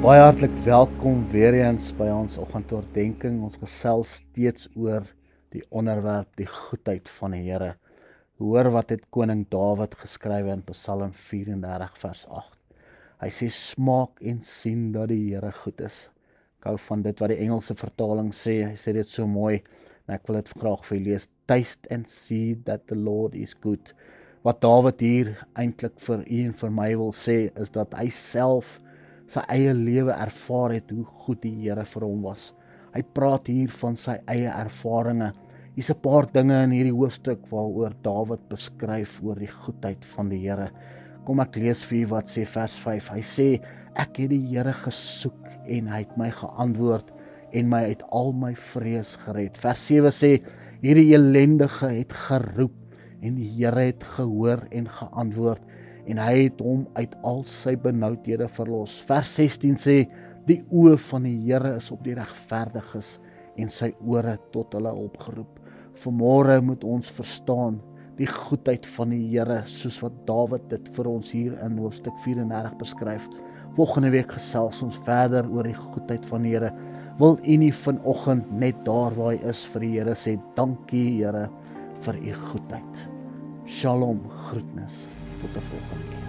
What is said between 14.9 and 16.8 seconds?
dat die Here goed is. Ek hou